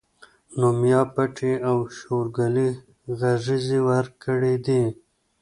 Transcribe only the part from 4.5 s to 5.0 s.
دي